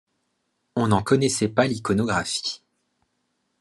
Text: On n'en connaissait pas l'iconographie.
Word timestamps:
On 0.75 0.87
n'en 0.87 1.03
connaissait 1.03 1.47
pas 1.47 1.67
l'iconographie. 1.67 2.63